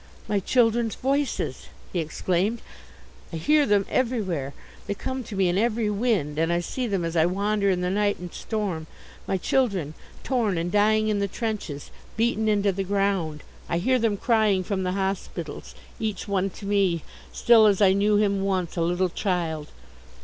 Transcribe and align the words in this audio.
"My 0.27 0.39
children's 0.39 0.95
voices!" 0.95 1.67
he 1.93 1.99
exclaimed. 1.99 2.63
"I 3.31 3.35
hear 3.35 3.67
them 3.67 3.85
everywhere 3.87 4.55
they 4.87 4.95
come 4.95 5.23
to 5.25 5.35
me 5.35 5.47
in 5.47 5.59
every 5.59 5.91
wind 5.91 6.39
and 6.39 6.51
I 6.51 6.59
see 6.59 6.87
them 6.87 7.05
as 7.05 7.15
I 7.15 7.27
wander 7.27 7.69
in 7.69 7.81
the 7.81 7.91
night 7.91 8.17
and 8.17 8.33
storm 8.33 8.87
my 9.27 9.37
children 9.37 9.93
torn 10.23 10.57
and 10.57 10.71
dying 10.71 11.09
in 11.09 11.19
the 11.19 11.27
trenches 11.27 11.91
beaten 12.17 12.47
into 12.47 12.71
the 12.71 12.83
ground 12.83 13.43
I 13.69 13.77
hear 13.77 13.99
them 13.99 14.17
crying 14.17 14.63
from 14.63 14.81
the 14.81 14.93
hospitals 14.93 15.75
each 15.99 16.27
one 16.27 16.49
to 16.49 16.65
me, 16.65 17.03
still 17.31 17.67
as 17.67 17.79
I 17.79 17.93
knew 17.93 18.15
him 18.15 18.41
once, 18.41 18.75
a 18.77 18.81
little 18.81 19.09
child. 19.09 19.67